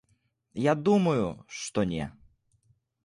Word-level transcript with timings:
Я 0.67 0.73
думаю, 0.87 1.27
што 1.59 1.85
не. 1.93 2.05